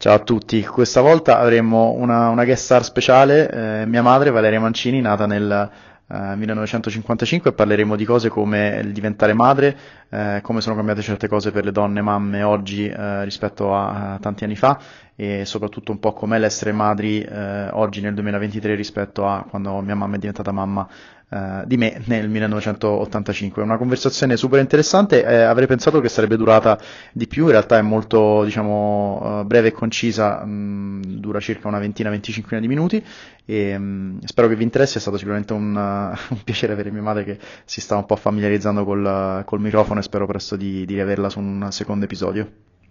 [0.00, 4.60] Ciao a tutti, questa volta avremo una, una guest star speciale, eh, mia madre Valeria
[4.60, 5.68] Mancini, nata nel
[6.10, 9.76] eh, 1955 e parleremo di cose come il diventare madre,
[10.08, 14.18] eh, come sono cambiate certe cose per le donne mamme oggi eh, rispetto a, a,
[14.18, 14.78] tanti anni fa
[15.14, 19.94] e soprattutto un po' com'è l'essere madri eh, oggi nel 2023 rispetto a quando mia
[19.96, 20.88] mamma è diventata mamma
[21.30, 23.60] Uh, di me nel 1985.
[23.60, 26.78] Una conversazione super interessante, eh, avrei pensato che sarebbe durata
[27.12, 31.78] di più, in realtà è molto diciamo, uh, breve e concisa, mh, dura circa una
[31.78, 33.04] ventina, venticinquina di minuti
[33.50, 37.00] e mh, spero che vi interessi, è stato sicuramente un, uh, un, piacere avere mia
[37.00, 40.92] madre che si sta un po' familiarizzando col, col microfono e spero presto di, di
[40.92, 42.46] riaverla su un secondo episodio.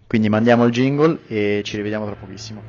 [0.08, 2.62] Quindi mandiamo il jingle e ci rivediamo tra pochissimo.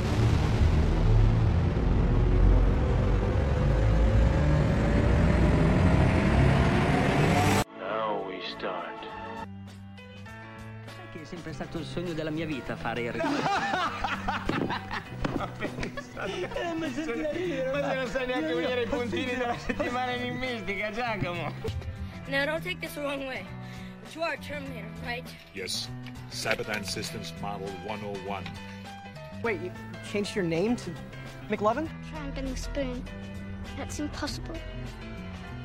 [11.23, 13.13] sempre stato il sogno della mia vita fare il
[16.19, 17.15] ma se,
[17.71, 21.53] ma se non sai neanche i puntini della settimana enigmistica, Giacomo.
[22.27, 23.45] Now don't take this the wrong way.
[24.03, 25.25] But you are a Terminator, right?
[25.53, 25.89] Yes.
[26.31, 28.44] Sabathon Systems Model 101.
[29.44, 29.71] Wait, you
[30.11, 30.91] changed your name to
[31.49, 31.88] McLovin?
[32.11, 33.03] Try and getting a spoon.
[33.77, 34.55] That's impossible.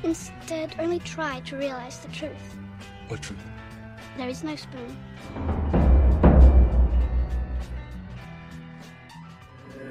[0.03, 2.57] Instead, only try to realize the truth.
[3.09, 3.39] What truth?
[4.17, 5.94] There is no spoon.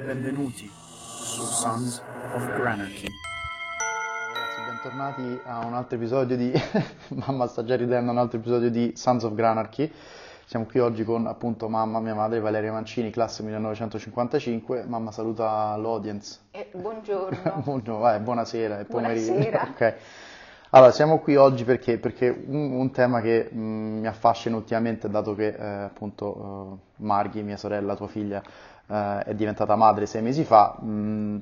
[0.01, 2.01] Benvenuti su Sons
[2.33, 3.07] of Granarchy.
[4.33, 6.51] Ragazzi, bentornati a un altro episodio di...
[7.25, 9.89] mamma sta già ridendo, un altro episodio di Sons of Granarchy.
[10.45, 14.83] Siamo qui oggi con appunto mamma, mia madre Valeria Mancini, classe 1955.
[14.85, 16.39] Mamma saluta l'audience.
[16.51, 17.61] Eh, buongiorno.
[17.63, 19.31] buongiorno, vai, buonasera, è pomeriggio.
[19.31, 19.67] Buonasera.
[19.71, 19.95] ok.
[20.75, 25.35] Allora, siamo qui oggi perché, perché un, un, tema che mh, mi affascina ultimamente, dato
[25.35, 28.41] che eh, appunto eh, Marghi, mia sorella, tua figlia,
[28.87, 31.41] eh, è diventata madre sei mesi fa, mh,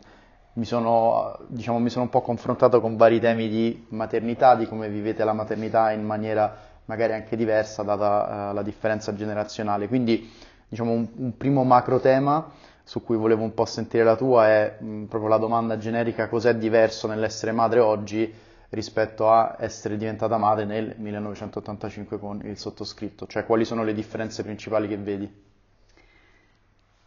[0.54, 4.90] mi, sono, diciamo, mi sono un po' confrontato con vari temi di maternità, di come
[4.90, 9.88] vivete la maternità in maniera magari anche diversa, data eh, la differenza generazionale.
[9.88, 10.30] Quindi,
[10.68, 12.50] diciamo, un, un, primo macro tema
[12.84, 16.56] su cui volevo un po' sentire la tua è mh, proprio la domanda generica, cos'è
[16.56, 18.50] diverso nell'essere madre oggi?
[18.72, 24.44] rispetto a essere diventata madre nel 1985 con il sottoscritto, cioè quali sono le differenze
[24.44, 25.51] principali che vedi?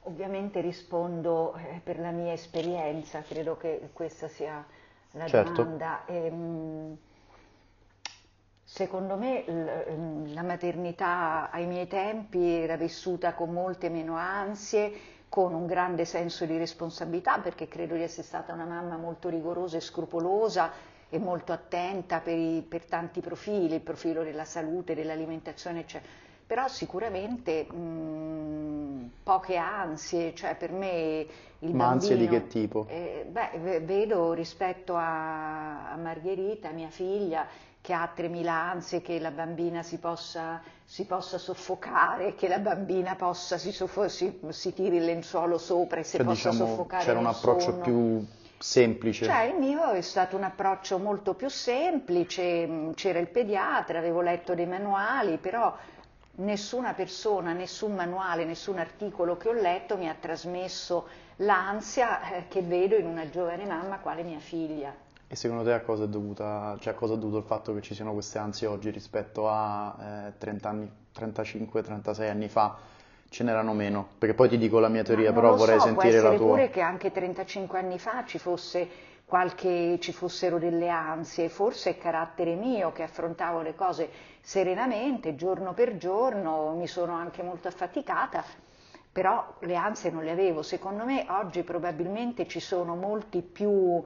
[0.07, 4.65] Ovviamente rispondo eh, per la mia esperienza, credo che questa sia
[5.13, 5.63] la certo.
[5.63, 6.05] domanda.
[6.07, 6.97] Ehm,
[8.63, 14.93] secondo me ehm, la maternità ai miei tempi era vissuta con molte meno ansie,
[15.31, 19.79] con un grande senso di responsabilità, perché credo di essere stata una mamma molto rigorosa
[19.79, 20.71] e scrupolosa
[21.09, 26.13] e molto attenta per, i, per tanti profili, il profilo della salute, dell'alimentazione, eccetera.
[26.47, 31.27] Però sicuramente mh, poche ansie, cioè per me
[31.61, 31.87] il Ma bambino...
[31.87, 32.87] ansie di che tipo?
[32.87, 37.47] Eh, beh, vedo rispetto a, a Margherita, mia figlia,
[37.81, 43.15] che ha 3.000 ansie, che la bambina si possa, si possa soffocare, che la bambina
[43.17, 47.05] possa, si, soffo- si, si tiri il lenzuolo sopra e si cioè, possa diciamo, soffocare
[47.05, 47.83] C'era un approccio sonno.
[47.83, 48.25] più
[48.59, 49.25] semplice.
[49.25, 54.55] Cioè il mio è stato un approccio molto più semplice, c'era il pediatra, avevo letto
[54.55, 55.75] dei manuali, però
[56.37, 61.07] nessuna persona, nessun manuale, nessun articolo che ho letto mi ha trasmesso
[61.37, 64.95] l'ansia eh, che vedo in una giovane mamma quale mia figlia.
[65.27, 67.81] E secondo te a cosa è dovuta, cioè a cosa è dovuto il fatto che
[67.81, 72.93] ci siano queste ansie oggi rispetto a eh, 30 anni, 35-36 anni fa?
[73.35, 76.21] ce n'erano meno, perché poi ti dico la mia teoria, Ma però vorrei so, sentire
[76.21, 76.35] la tua.
[76.35, 78.89] Essere pure che anche 35 anni fa ci, fosse
[79.25, 85.73] qualche, ci fossero delle ansie, forse è carattere mio che affrontavo le cose serenamente, giorno
[85.73, 88.45] per giorno, mi sono anche molto affaticata,
[89.11, 90.63] però le ansie non le avevo.
[90.63, 94.03] Secondo me oggi probabilmente ci sono molti più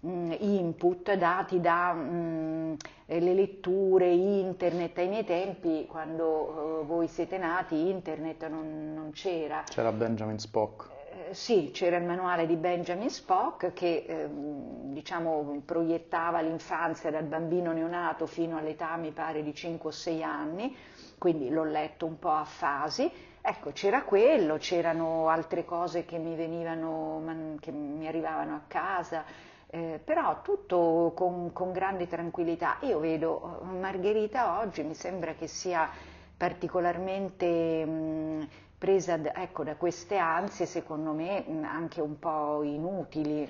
[0.00, 2.74] mh, input dati dalle mm,
[3.06, 4.98] letture, internet.
[4.98, 9.64] Ai miei tempi, quando uh, voi siete nati, internet non, non c'era.
[9.68, 10.99] C'era Benjamin Spock.
[11.32, 18.26] Sì, c'era il manuale di Benjamin Spock che eh, diciamo, proiettava l'infanzia dal bambino neonato
[18.26, 20.76] fino all'età, mi pare, di 5 o 6 anni,
[21.18, 23.10] quindi l'ho letto un po' a fasi.
[23.40, 29.24] Ecco, c'era quello, c'erano altre cose che mi venivano, che mi arrivavano a casa,
[29.68, 32.78] eh, però tutto con, con, grande tranquillità.
[32.80, 35.88] Io vedo eh, Margherita oggi, mi sembra che sia
[36.36, 38.48] particolarmente mh,
[38.80, 43.46] presa ecco, da queste ansie, secondo me anche un po' inutili.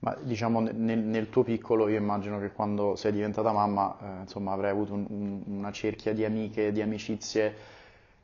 [0.00, 4.52] Ma diciamo nel, nel, tuo piccolo io immagino che quando sei diventata mamma, eh, insomma,
[4.52, 7.54] avrai avuto un, un, una cerchia di amiche, di amicizie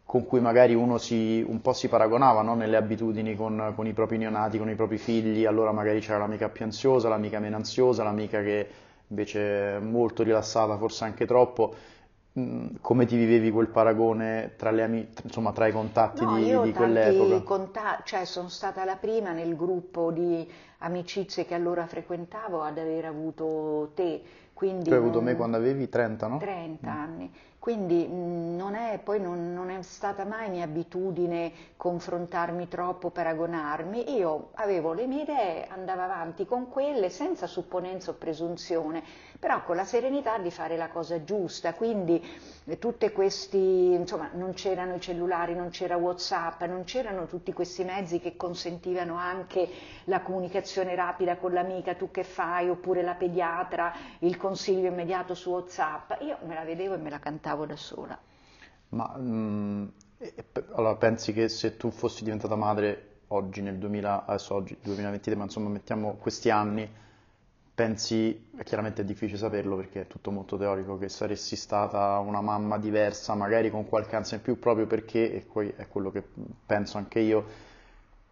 [0.04, 2.54] con cui magari uno si, un po' si paragonava no?
[2.54, 6.50] nelle abitudini con, con, i propri neonati, con i propri figli, allora magari c'era l'amica
[6.50, 8.68] più ansiosa, l'amica meno ansiosa, l'amica che
[9.06, 11.74] invece è molto rilassata, forse anche troppo.
[12.32, 16.62] Come ti vivevi quel paragone tra, le ami- insomma, tra i contatti no, di, io
[16.62, 17.42] di quell'epoca?
[17.42, 20.48] Conta- cioè sono stata la prima nel gruppo di
[20.78, 24.22] amicizie che allora frequentavo ad aver avuto te.
[24.52, 26.38] Quindi tu hai avuto me quando avevi 30, no?
[26.38, 26.92] 30 mm.
[26.94, 27.32] anni.
[27.60, 34.16] Quindi mm, non è, poi non, non, è stata mai mia abitudine confrontarmi troppo, paragonarmi.
[34.16, 39.02] Io avevo le mie idee, andavo avanti con quelle senza supponenza o presunzione,
[39.38, 41.74] però con la serenità di fare la cosa giusta.
[41.74, 42.26] Quindi
[42.64, 47.84] eh, tutti questi, insomma, non c'erano i cellulari, non c'era WhatsApp, non c'erano tutti questi
[47.84, 49.68] mezzi che consentivano anche
[50.04, 55.50] la comunicazione rapida con l'amica, tu che fai, oppure la pediatra, il consiglio immediato su
[55.50, 56.12] WhatsApp.
[56.22, 58.18] Io me la vedevo e me la cantavo cantavo da sola.
[58.90, 59.86] Ma mh, mm,
[60.74, 65.44] allora pensi che se tu fossi diventata madre oggi, nel 2000, adesso oggi, 2023, ma
[65.44, 66.88] insomma mettiamo questi anni,
[67.74, 72.78] pensi, chiaramente è difficile saperlo perché è tutto molto teorico, che saresti stata una mamma
[72.78, 76.22] diversa, magari con qualche ansia in più, proprio perché, e poi è quello che
[76.66, 77.68] penso anche io,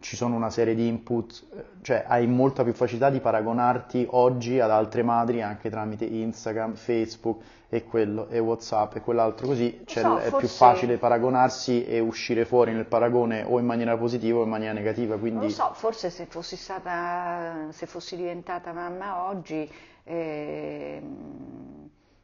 [0.00, 1.44] ci sono una serie di input,
[1.82, 7.42] cioè hai molta più facilità di paragonarti oggi ad altre madri anche tramite Instagram, Facebook
[7.68, 10.36] e quello e WhatsApp e quell'altro così, cioè so, è forse...
[10.38, 14.72] più facile paragonarsi e uscire fuori nel paragone o in maniera positiva o in maniera
[14.72, 15.18] negativa.
[15.18, 15.40] Quindi...
[15.40, 19.68] Non so, forse se fossi stata, se fossi diventata mamma oggi,
[20.04, 21.02] eh,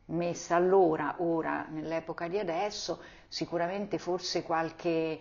[0.06, 5.19] messa allora, ora, nell'epoca di adesso, sicuramente forse qualche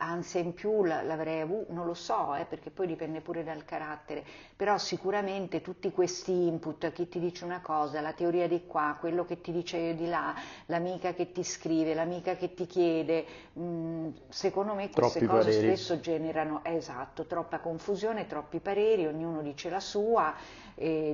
[0.00, 4.24] ansia in più l'avrei avuto, non lo so, eh, perché poi dipende pure dal carattere,
[4.56, 9.24] però sicuramente tutti questi input, chi ti dice una cosa, la teoria di qua, quello
[9.24, 10.34] che ti dice di là,
[10.66, 15.50] l'amica che ti scrive, l'amica che ti chiede, mh, mm, secondo me queste troppi cose
[15.50, 15.76] pareri.
[15.76, 20.34] spesso generano, esatto, troppa confusione, troppi pareri, ognuno dice la sua,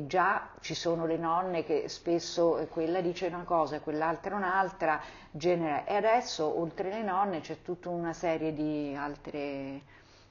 [0.06, 5.00] già ci sono le nonne che spesso eh, quella dice una cosa e quell'altra un'altra,
[5.32, 5.84] genera.
[5.84, 9.80] e adesso oltre le nonne c'è tutta una serie di altre,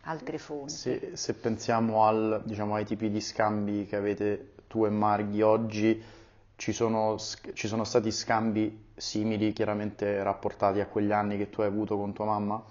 [0.02, 0.74] altre fonti.
[0.74, 6.04] Se, se pensiamo al, diciamo, ai tipi di scambi che avete tu e Marghi oggi,
[6.56, 7.18] ci sono,
[7.54, 12.14] ci sono stati scambi simili, chiaramente rapportati a quegli anni che tu hai avuto con
[12.14, 12.64] tua mamma?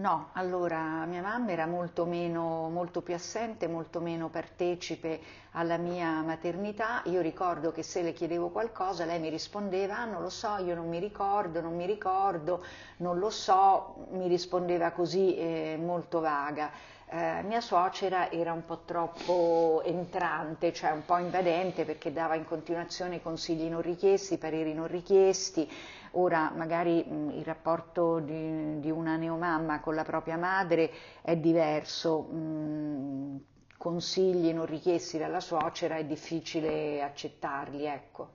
[0.00, 5.20] No, allora mia mamma era molto, meno, molto più assente, molto meno partecipe
[5.50, 7.02] alla mia maternità.
[7.04, 10.74] Io ricordo che se le chiedevo qualcosa lei mi rispondeva ah, non lo so, io
[10.74, 12.64] non mi ricordo, non mi ricordo,
[12.98, 16.70] non lo so, mi rispondeva così eh, molto vaga.
[17.12, 22.46] Eh, mia suocera era un po' troppo entrante, cioè un po' invadente perché dava in
[22.46, 25.68] continuazione consigli non richiesti, pareri non richiesti.
[26.12, 30.90] Ora magari mh, il rapporto di, di, una neomamma con la propria madre
[31.22, 33.40] è diverso, mh,
[33.76, 38.30] consigli non richiesti dalla suocera è difficile accettarli, ecco.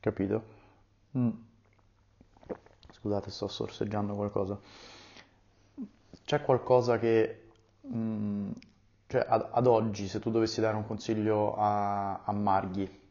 [0.00, 0.44] Capito.
[1.18, 1.30] Mm.
[2.90, 4.58] Scusate, sto sorseggiando qualcosa.
[6.24, 7.48] C'è qualcosa che,
[7.82, 8.50] mh, mm,
[9.08, 13.02] cioè ad, ad, oggi, se tu dovessi dare un consiglio a, a Marghi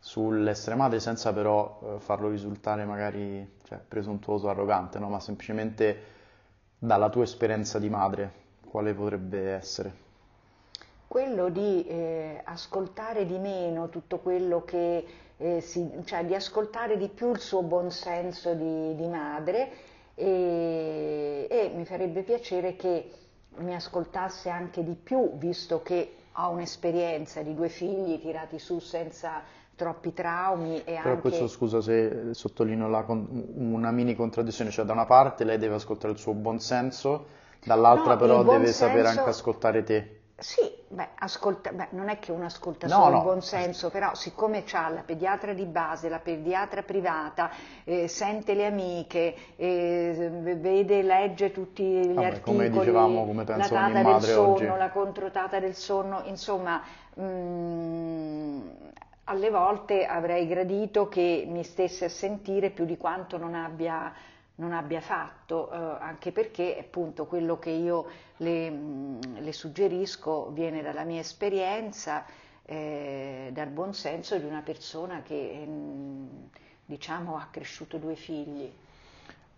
[0.00, 5.08] sull'essere madre senza però eh, farlo risultare magari cioè, presuntuoso, arrogante, no?
[5.08, 6.18] ma semplicemente
[6.78, 8.32] dalla tua esperienza di madre,
[8.66, 10.08] quale potrebbe essere?
[11.06, 15.04] Quello di eh, ascoltare di meno tutto quello che
[15.36, 19.70] eh, si, cioè di ascoltare di più il suo buon senso di, di madre
[20.14, 23.10] e, e mi farebbe piacere che
[23.56, 29.42] mi ascoltasse anche di più, visto che ho un'esperienza di due figli tirati su senza
[29.80, 31.20] troppi traumi e Però anche...
[31.22, 36.12] questo scusa se sottolineo la, una mini contraddizione, cioè da una parte lei deve ascoltare
[36.12, 37.24] il suo buon senso,
[37.64, 38.84] dall'altra no, però deve senso...
[38.84, 40.18] sapere anche ascoltare te.
[40.36, 43.16] Sì, beh, ascolta, beh, non è che uno ascolta no, solo no.
[43.16, 47.50] il buon senso, però siccome ha la pediatra di base, la pediatra privata,
[47.84, 53.66] eh, sente le amiche, eh, vede, legge tutti gli Vabbè, articoli, come dicevamo, come la
[53.66, 54.66] tata del sonno, oggi.
[54.66, 56.82] la controtata del sonno, insomma,
[57.14, 58.60] mh, mm,
[59.30, 64.12] alle volte avrei gradito che mi stesse a sentire più di quanto non abbia
[64.56, 68.06] non abbia fatto, eh, anche perché appunto quello che io
[68.38, 72.26] le, mm, le suggerisco viene dalla mia esperienza,
[72.66, 76.26] eh, dal buon senso di una persona che mm,
[76.84, 78.70] diciamo ha cresciuto due figli.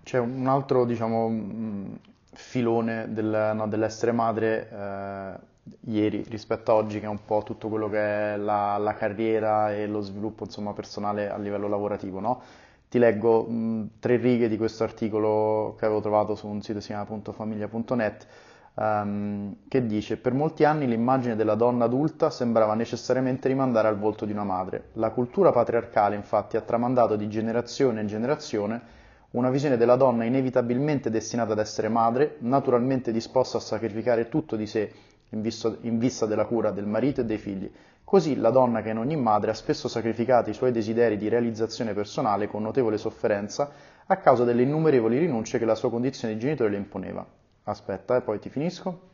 [0.04, 1.94] C'è un altro diciamo, mm,
[2.34, 5.51] filone del, no, dell'essere madre eh,
[5.86, 9.72] ieri rispetto a oggi che è un po' tutto quello che è la, la carriera
[9.74, 12.42] e lo sviluppo insomma, personale a livello lavorativo, no?
[12.88, 16.84] Ti leggo mh, tre righe di questo articolo che avevo trovato su un sito che
[16.84, 18.26] si chiama famiglia.net
[18.74, 24.24] um, che dice per molti anni l'immagine della donna adulta sembrava necessariamente rimandare al volto
[24.26, 24.90] di una madre.
[24.94, 29.00] La cultura patriarcale infatti ha tramandato di generazione in generazione
[29.30, 34.66] una visione della donna inevitabilmente destinata ad essere madre, naturalmente disposta a sacrificare tutto di
[34.66, 34.92] sé
[35.32, 37.70] in, visto, in vista della cura del marito e dei figli.
[38.04, 41.94] Così la donna che in ogni madre ha spesso sacrificato i suoi desideri di realizzazione
[41.94, 43.70] personale con notevole sofferenza
[44.06, 47.24] a causa delle innumerevoli rinunce che la sua condizione di genitore le imponeva.
[47.64, 49.10] Aspetta, e eh, poi ti finisco.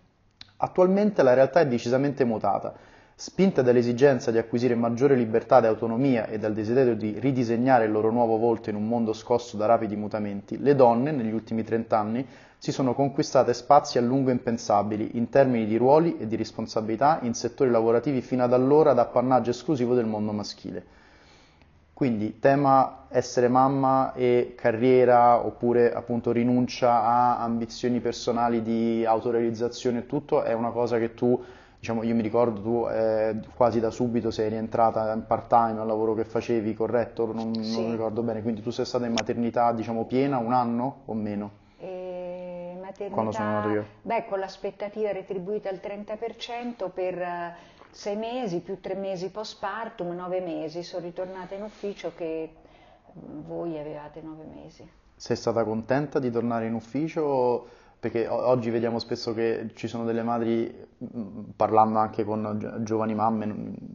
[0.57, 2.75] Attualmente la realtà è decisamente mutata.
[3.21, 8.13] Spinte dall'esigenza di acquisire maggiore libertà ed autonomia e dal desiderio di ridisegnare il loro
[8.13, 12.25] nuovo volto in un mondo scosso da rapidi mutamenti, le donne, negli ultimi trent'anni,
[12.59, 17.35] si sono conquistate spazi a lungo impensabili in termini di ruoli e di responsabilità in
[17.35, 20.85] settori lavorativi fino ad allora d'appannaggio esclusivo del mondo maschile.
[21.93, 30.07] Quindi tema essere mamma e carriera oppure appunto rinuncia a ambizioni personali di autorealizzazione e
[30.07, 31.45] tutto è una cosa che tu,
[31.79, 35.87] diciamo, io mi ricordo tu eh, quasi da subito sei rientrata in part time al
[35.87, 37.33] lavoro che facevi, corretto?
[37.33, 37.81] Non, sì.
[37.81, 41.51] non ricordo bene, quindi tu sei stata in maternità diciamo piena un anno o meno?
[41.79, 43.87] E maternità, Quando sono nato io?
[44.03, 47.57] Beh, con l'aspettativa retribuita al 30% per
[47.91, 52.51] sei mesi più tre mesi postpartum, nove mesi, sono ritornata in ufficio che
[53.13, 54.89] voi avevate nove mesi.
[55.17, 57.69] Sei stata contenta di tornare in ufficio?
[58.01, 60.73] Perché oggi vediamo spesso che ci sono delle madri,
[61.57, 63.45] parlando anche con giovani mamme,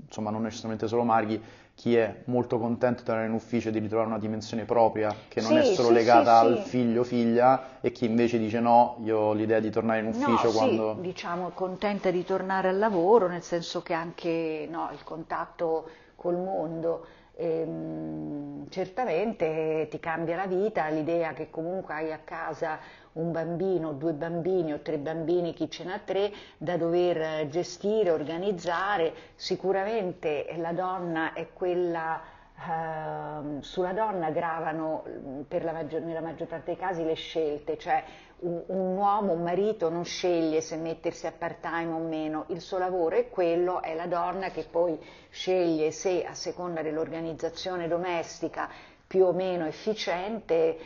[0.06, 1.42] insomma non necessariamente solo madri,
[1.74, 5.40] chi è molto contento di tornare in ufficio e di ritrovare una dimensione propria che
[5.40, 8.60] non sì, è solo sì, legata sì, al figlio o figlia e chi invece dice
[8.60, 10.96] no, io ho l'idea di tornare in ufficio no, quando...
[10.96, 16.36] Sì, diciamo contenta di tornare al lavoro, nel senso che anche no, il contatto col
[16.36, 17.06] mondo
[17.36, 22.78] ehm, certamente ti cambia la vita, l'idea che comunque hai a casa
[23.14, 29.14] un bambino, due bambini o tre bambini, chi ce n'ha tre, da dover gestire, organizzare.
[29.36, 32.22] Sicuramente la donna è quella
[32.56, 35.04] Uh, sulla donna gravano
[35.50, 38.02] la maggior, nella maggior parte dei casi le scelte, cioè
[38.42, 42.62] un, un, uomo, un marito non sceglie se mettersi a part time o meno, il
[42.62, 44.98] suo lavoro è quello, è la donna che poi
[45.30, 48.70] sceglie se a seconda dell'organizzazione domestica
[49.06, 50.78] più o meno efficiente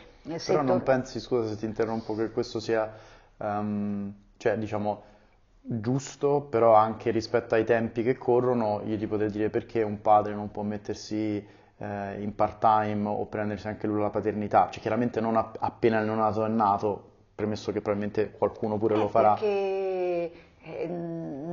[0.44, 2.92] però non pensi, scusa se ti interrompo, che questo sia,
[3.38, 5.02] um, cioè diciamo,
[5.60, 10.34] giusto, però anche rispetto ai tempi che corrono, io ti potrei dire perché un padre
[10.34, 11.44] non può mettersi
[11.78, 16.06] eh, in part time o prendersi anche lui la paternità, cioè chiaramente non appena il
[16.06, 19.34] neonato è nato, premesso che probabilmente qualcuno pure eh, lo farà.
[19.34, 19.87] Perché eh,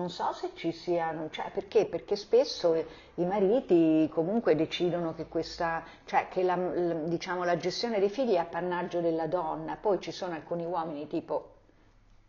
[0.06, 1.86] non so se ci siano, cioè perché?
[1.86, 8.10] Perché spesso i mariti comunque decidono che, questa, cioè che la, diciamo, la gestione dei
[8.10, 11.54] figli è appannaggio della donna, poi ci sono alcuni uomini tipo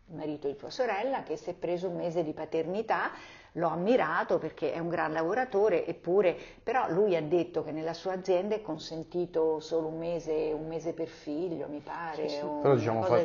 [0.09, 3.11] il marito di tua sorella che si è preso un mese di paternità,
[3.51, 8.13] l'ho ammirato perché è un gran lavoratore, eppure, però lui ha detto che nella sua
[8.13, 12.45] azienda è consentito solo un mese, un mese per figlio, mi pare, sì, sì.
[12.59, 13.23] Però, diciamo, fa...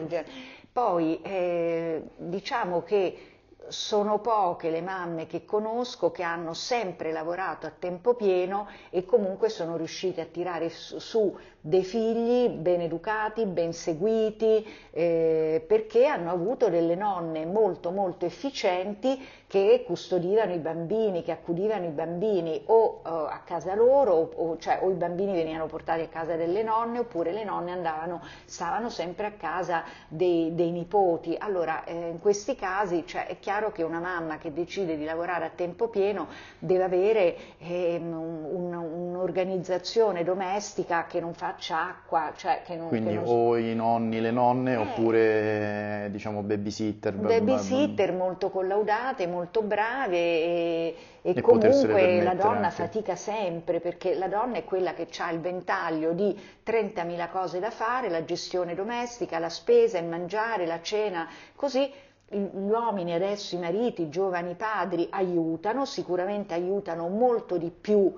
[0.73, 3.32] Poi eh, diciamo che
[3.69, 9.49] sono poche le mamme che conosco che hanno sempre lavorato a tempo pieno e comunque
[9.49, 16.69] sono riuscite a tirare su, dei figli ben educati, ben seguiti, eh, perché hanno avuto
[16.69, 23.09] delle nonne molto molto efficienti che custodivano i bambini, che accudivano i bambini o uh,
[23.09, 27.01] a casa loro, o, o, cioè, o, i bambini venivano portati a casa delle nonne,
[27.01, 31.37] oppure le nonne andavano, stavano sempre a casa dei, dei nipoti.
[31.39, 35.45] Allora, eh, in questi casi cioè, è chiaro che una mamma che decide di lavorare
[35.45, 36.29] a tempo pieno
[36.59, 38.73] deve avere eh, un,
[39.23, 42.89] un'organizzazione domestica che non fa faccia acqua, cioè che non...
[42.89, 43.25] Quindi che non...
[43.27, 47.15] o i nonni, le nonne, eh, oppure diciamo babysitter.
[47.15, 52.71] Babysitter molto collaudate, molto brave e, e, e comunque la donna anche.
[52.71, 57.71] fatica sempre perché la donna è quella che ha il ventaglio di 30.000 cose da
[57.71, 61.91] fare, la gestione domestica, la spesa, il mangiare, la cena, così
[62.29, 68.15] gli uomini adesso, i mariti, i giovani padri aiutano, sicuramente aiutano molto di più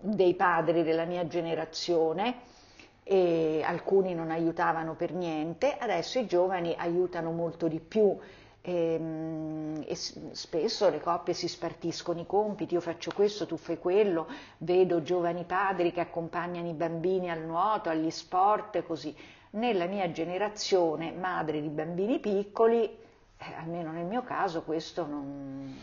[0.00, 2.56] dei padri della mia generazione
[3.02, 8.16] e alcuni non aiutavano per niente, adesso i giovani aiutano molto di più
[8.60, 13.78] e, ehm, e, spesso le coppie si spartiscono i compiti, io faccio questo, tu fai
[13.78, 14.28] quello,
[14.58, 19.14] vedo giovani padri che accompagnano i bambini al nuoto, agli sport, così.
[19.50, 23.06] Nella mia generazione, madre di bambini piccoli,
[23.38, 25.76] eh, almeno nel mio caso, questo non...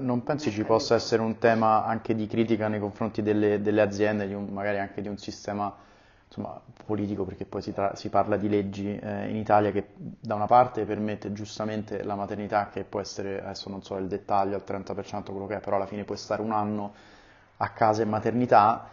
[0.00, 4.32] Non pensi ci possa essere un tema anche di critica nei confronti delle, delle aziende,
[4.34, 5.74] un, magari anche di un sistema
[6.26, 10.34] insomma, politico perché poi si, tra- si parla di leggi eh, in Italia che da
[10.34, 14.64] una parte permette giustamente la maternità che può essere, adesso non so il dettaglio, al
[14.66, 16.92] 30% quello che è, però alla fine puoi stare un anno
[17.56, 18.90] a casa in maternità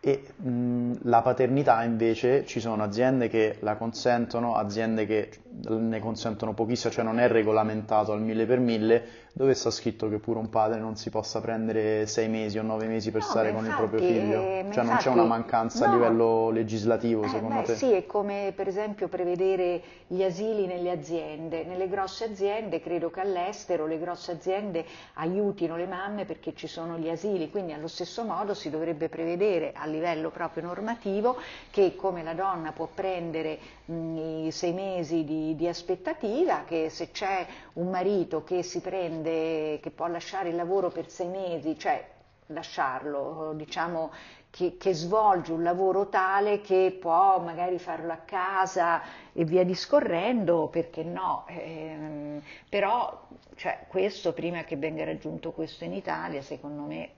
[0.00, 5.30] e mh, la paternità invece ci sono aziende che la consentono, aziende che
[5.68, 9.02] ne consentono pochissimo, cioè non è regolamentato al mille per mille,
[9.32, 12.86] dove sta scritto che pure un padre non si possa prendere sei mesi o nove
[12.86, 15.88] mesi per No, stare con infatti, il proprio figlio, cioè non c'è una mancanza a
[15.88, 15.94] no.
[15.94, 17.74] livello legislativo Eh, secondo beh, te?
[17.74, 21.64] Sì, è come per esempio prevedere gli asili nelle aziende.
[21.64, 26.96] Nelle grosse aziende, credo che all'estero le grosse aziende aiutino le mamme perché ci sono
[26.98, 31.36] gli asili, quindi allo stesso modo si dovrebbe prevedere a livello proprio normativo
[31.70, 34.16] che come la donna può prendere mh,
[34.46, 39.90] i sei mesi di, di aspettativa, che se c'è un marito che si prende, che
[39.90, 42.04] può lasciare il lavoro per sei mesi, cioè
[42.46, 44.10] lasciarlo, diciamo
[44.50, 49.02] che, che svolge un lavoro tale che può magari farlo a casa
[49.32, 51.44] e via discorrendo, perché no?
[51.48, 53.26] Ehm, però
[53.56, 57.10] cioè, questo prima che venga raggiunto questo in Italia, secondo me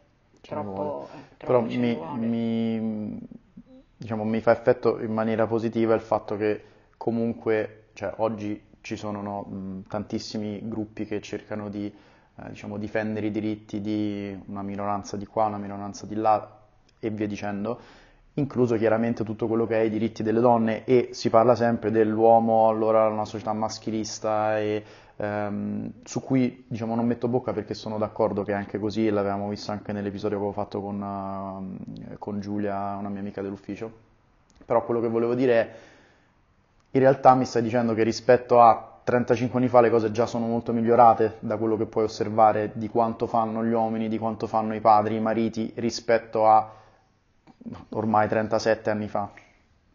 [0.47, 1.13] troppo, vuole.
[1.13, 3.19] eh, Però troppo ne mi, mi-
[3.97, 6.63] diciamo, mi fa effetto in maniera positiva il fatto che
[6.97, 13.31] comunque cioè, oggi ci sono no, tantissimi gruppi che cercano di eh, diciamo, difendere i
[13.31, 16.59] diritti di una minoranza di qua, una minoranza di là
[16.99, 17.79] e via dicendo,
[18.35, 22.69] incluso chiaramente tutto quello che è i diritti delle donne e si parla sempre dell'uomo,
[22.69, 24.83] allora una società maschilista e
[25.21, 29.49] ehm, su cui diciamo non metto bocca perché sono d'accordo che è anche così, l'avevamo
[29.49, 33.91] visto anche nell'episodio che avevo fatto con, ehm, con Giulia, una mia amica dell'ufficio,
[34.65, 35.71] però quello che volevo dire è
[36.93, 40.47] in realtà mi stai dicendo che rispetto a 35 anni fa le cose già sono
[40.47, 44.75] molto migliorate da quello che puoi osservare di quanto fanno gli uomini, di quanto fanno
[44.75, 46.73] i padri, i mariti rispetto a
[47.91, 49.31] ormai 37 anni fa.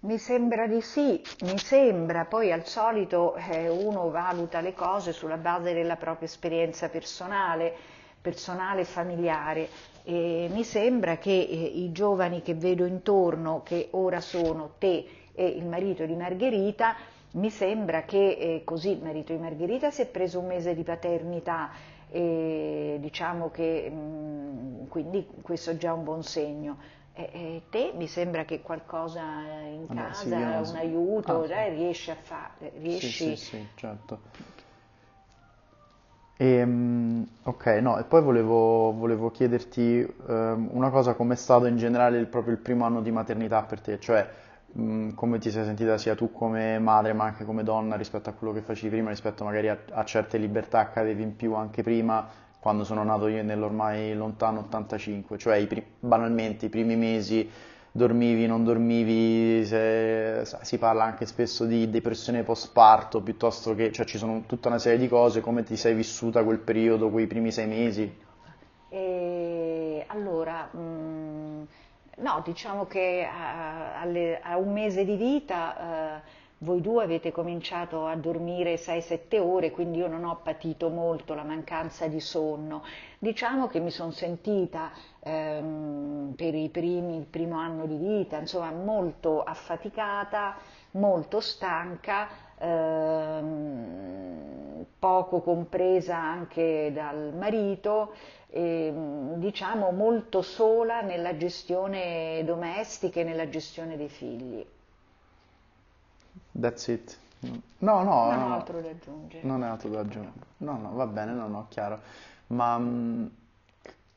[0.06, 5.38] Mi sembra di sì, mi sembra, poi al solito eh, uno valuta le cose sulla
[5.38, 7.74] base della propria esperienza personale,
[8.22, 9.68] personale e familiare.
[10.04, 15.48] E mi sembra che eh, i giovani che vedo intorno, che ora sono te e
[15.48, 16.96] il marito di Margherita,
[17.32, 20.84] mi sembra che eh, così il marito di Margherita si è preso un mese di
[20.84, 21.72] paternità.
[22.12, 26.78] E diciamo che mh, quindi questo è già un buon segno.
[27.18, 29.22] E, e te mi sembra che qualcosa
[29.62, 31.60] in Vabbè, sì, casa, io non un aiuto, Ah, sì.
[31.60, 33.08] eh, riesci a fare, riesci...
[33.12, 34.22] Sì, sì, sì, certo.
[36.38, 42.18] Ehm, ok, no, e poi volevo, volevo chiederti ehm, una cosa, com'è stato in generale
[42.18, 44.44] il- proprio il primo anno di maternità per te, cioè
[45.16, 48.52] come ti sei sentita sia tu come madre ma anche come donna rispetto a quello
[48.52, 52.28] che facevi prima, rispetto magari a, a certe libertà che avevi in più anche prima,
[52.66, 57.48] quando sono nato io nell'ormai lontano 85, cioè i pri- banalmente i primi mesi
[57.92, 64.18] dormivi, non dormivi, se- si parla anche spesso di depressione postparto piuttosto che, cioè ci
[64.18, 67.68] sono tutta una serie di cose, come ti sei vissuta quel periodo, quei primi sei
[67.68, 68.24] mesi?
[68.90, 71.64] E allora, mm,
[72.18, 76.22] no, diciamo che a, alle- a un mese di vita eh,
[76.60, 81.44] voi due avete cominciato a dormire 6-7 ore, quindi io non ho patito molto la
[81.44, 82.84] mancanza di sonno.
[83.20, 89.44] Diciamo che mi sono sentita ehm, per primi, il primo anno di vita, insomma, molto
[89.44, 90.56] affaticata,
[90.92, 94.36] molto stanca, ehm,
[94.98, 98.14] poco compresa anche dal marito,
[98.50, 98.94] e,
[99.36, 104.66] diciamo molto sola nella gestione domestica e nella gestione dei figli.
[106.60, 107.18] That's it.
[107.80, 109.46] No, no, Non no, altro da aggiungere.
[109.48, 110.34] Non è altro da aggiungere.
[110.58, 112.00] No, no, va bene, no, no, chiaro.
[112.48, 113.30] Ma mh,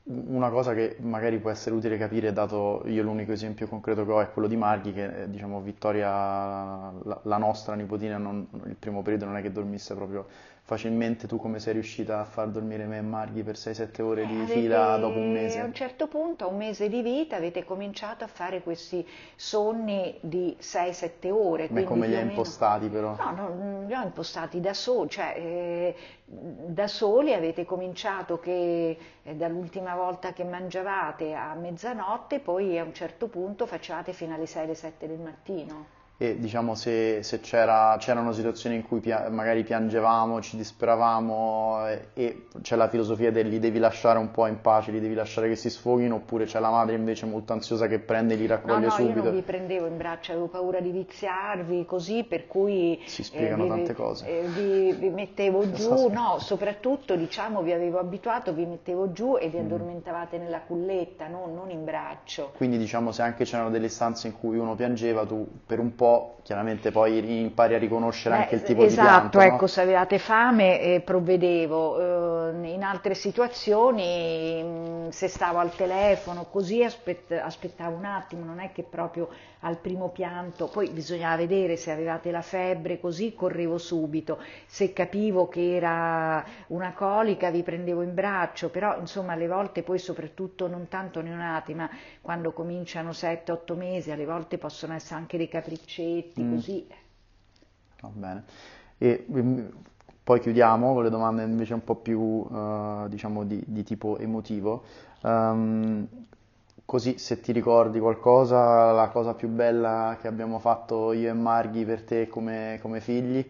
[0.03, 4.21] una cosa che magari può essere utile capire, dato io l'unico esempio concreto che ho
[4.21, 9.01] è quello di Marghi, che eh, diciamo Vittoria, la, la nostra nipotina, non- il primo
[9.03, 10.25] periodo non è che dormisse proprio
[10.69, 11.25] facilmente.
[11.27, 14.51] Tu come sei riuscita a far dormire me e Marghi per 6-7 ore di Avete-
[14.59, 15.69] fila dopo un A un mese?
[15.73, 19.05] certo punto, a un mese di vita, avete cominciato a fare questi
[19.35, 21.67] sonni di 6-7 ore.
[21.71, 23.15] Ma come li hai meno- impostati però?
[23.15, 29.35] No, non li ho impostati da soli, cioè eh, da soli avete cominciato che eh,
[29.35, 34.63] dall'ultima volta che mangiavate a mezzanotte, poi a un certo punto facevate fino alle 6
[34.65, 35.97] alle 7 del mattino.
[36.21, 42.07] E diciamo se, se c'era, c'erano situazioni in cui pia- magari piangevamo, ci disperavamo e,
[42.13, 45.47] e c'è la filosofia del li devi lasciare un po' in pace, li devi lasciare
[45.47, 48.55] che si sfoghino, oppure c'è la madre invece molto ansiosa che prende e li No,
[48.55, 49.23] raccoglie no, io subito.
[49.23, 53.69] non vi prendevo in braccio, avevo paura di viziarvi, così, per cui Si spiegano vi,
[53.69, 54.25] tante cose.
[54.27, 56.09] eh, vi, vi mettevo giù, Esatto.
[56.09, 59.65] no, soprattutto diciamo vi avevo abituato, vi mettevo giù e vi Mm.
[59.65, 62.51] addormentavate nella culletta, no, non in braccio.
[62.57, 66.07] Quindi diciamo se anche c'erano delle stanze in cui uno piangeva, tu per un po'
[66.43, 69.43] chiaramente poi impari a riconoscere anche il tipo esatto, di pianto, no?
[69.43, 76.45] ecco, se avevate fame eh, provvedevo, Eh, in altre situazioni mh, se stavo al telefono
[76.45, 79.29] così aspett- aspettavo un attimo, non è che proprio
[79.61, 85.49] al primo pianto, poi bisognava vedere se avevate la febbre, così correvo subito, se capivo
[85.49, 90.87] che era una colica vi prendevo in braccio, però insomma alle volte poi soprattutto non
[90.87, 91.89] tanto neonati, ma
[92.21, 95.49] quando cominciano 7-8 mesi, alle volte possono essere anche dei
[95.99, 96.45] capriccetti, Mm.
[96.45, 96.87] così.
[98.01, 98.43] Va bene.
[98.97, 99.65] E mm,
[100.23, 104.83] poi chiudiamo con le domande invece un po' più, eh, diciamo, di, di tipo emotivo.
[105.23, 106.07] Ehm,
[106.85, 111.85] così, se ti ricordi qualcosa, la cosa più bella che abbiamo fatto io e Marghi
[111.85, 113.45] per te come, come figli?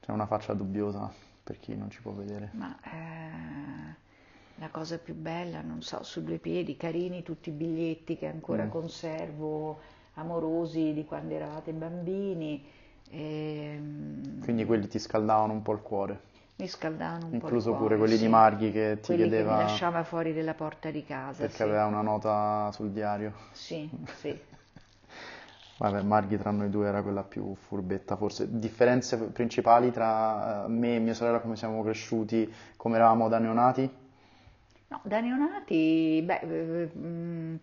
[0.00, 1.10] C'è una faccia dubbiosa
[1.44, 2.52] per chi non ci può vedere.
[2.52, 3.94] Ma eh,
[4.56, 8.66] la cosa più bella, non so, su due piedi, carini tutti i biglietti che ancora
[8.66, 8.68] Mm.
[8.68, 9.80] conservo,
[10.18, 12.64] amorosi di quando eravate bambini,
[13.10, 16.20] ehm, Quindi quelli ti scaldavano un po' il cuore,
[16.56, 18.22] mi scaldavano un po' il incluso cuore, pure quelli sì.
[18.24, 21.56] di Marghi che ti Quelli che chiedeva mi lasciava fuori della porta di casa, perché
[21.56, 21.62] sì.
[21.62, 23.32] aveva una nota sul diario.
[23.52, 24.38] Sì, sì.
[25.78, 28.58] Vabbè, Marghi tra noi due era quella più furbetta, forse.
[28.58, 33.90] Differenze principali tra eh, me e mia sorella, come siamo cresciuti, come eravamo da neonati?
[34.88, 37.56] No, da neonati, beh, eh, mm,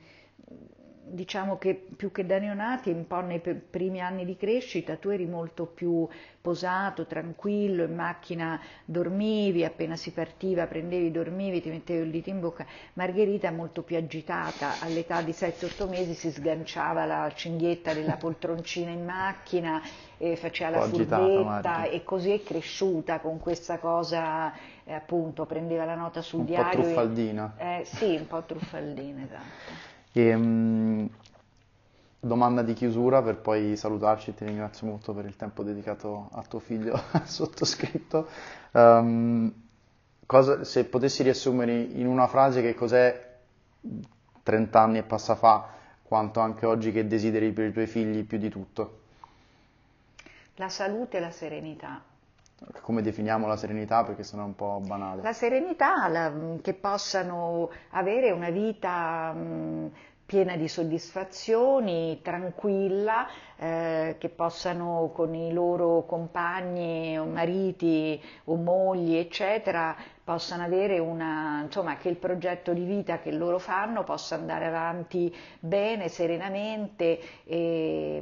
[1.07, 5.25] diciamo che più che da neonati, un po' nei primi anni di crescita, tu eri
[5.25, 6.07] molto più
[6.41, 12.39] posato, tranquillo, in macchina dormivi, appena si partiva prendevi, dormivi, ti mettevi il dito in
[12.39, 12.65] bocca.
[12.93, 19.03] Margherita molto più agitata, all'età di 7-8 mesi si sganciava la cinghietta della poltroncina in
[19.05, 19.81] macchina,
[20.17, 25.45] e faceva la Un po' furbetta e così è cresciuta con questa cosa, eh, appunto,
[25.45, 26.79] prendeva la nota sul Un po' diario.
[26.79, 27.53] e- truffaldina.
[27.57, 29.93] eh, sì, un po' truffaldina, esatto.
[30.17, 31.05] E, mm,
[32.21, 36.59] domanda di chiusura per poi salutarci, ti ringrazio molto per il tempo dedicato a tuo
[36.59, 38.27] figlio sottoscritto.
[38.71, 39.53] Ehm,
[40.25, 43.33] cosa- se potessi riassumere in una frase che cos'è
[44.41, 45.67] 30 anni e passa fa,
[46.01, 48.99] quanto anche oggi che desideri per i tuoi figli più di tutto?
[50.55, 52.01] La salute e la serenità.
[52.81, 54.03] Come definiamo la serenità?
[54.03, 55.21] Perché è un po' banale.
[55.21, 59.91] La serenità, la- che possano avere una vita mh,
[60.25, 69.15] piena di soddisfazioni, tranquilla, eh, che possano con i loro compagni o mariti o mogli,
[69.15, 74.65] eccetera, possano avere una, insomma, che il progetto di vita che loro fanno possa andare
[74.65, 78.21] avanti bene, serenamente e,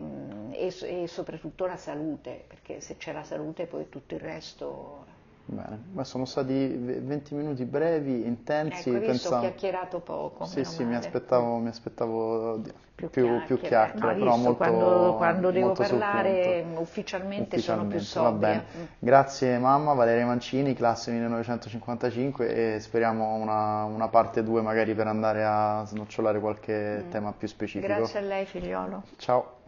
[0.55, 5.11] e- e soprattutto la salute, perché se c'è la salute poi tutto il resto...
[5.45, 10.45] Bene, Beh, sono stati ve- 20 minuti brevi, intensi, Ecco, visto, ho pensavo- chiacchierato poco,
[10.45, 12.61] Sì, sì, mi aspettavo, mi aspettavo
[12.95, 13.45] Più più, chiacchiere.
[13.45, 16.79] più chiacchiere, però visto, molto, quando, quando devo molto sul parlare punto.
[16.79, 18.63] ufficialmente, sono più Ufficialmente, sobria.
[18.77, 18.83] Mm.
[18.99, 25.43] Grazie mamma, Valeria Mancini, classe 1955 e speriamo una, una parte 2 magari per andare
[25.43, 27.91] a snocciolare qualche tema più specifico.
[27.91, 27.95] Mm.
[27.97, 29.03] Grazie a lei figliolo.
[29.17, 29.61] Ciao.